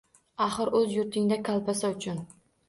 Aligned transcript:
Axir, 0.45 0.71
o’z 0.79 0.95
yurtingda 0.95 1.37
kolbasa 1.51 1.93
uchun 1.99 2.25